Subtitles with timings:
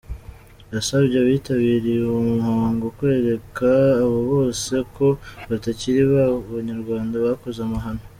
[0.73, 3.67] Yasabye abitabiriye uwo muhango kwereka
[4.01, 5.07] abo bose ko
[5.49, 8.01] batakiri ba Banyarwanda bakoze amahano.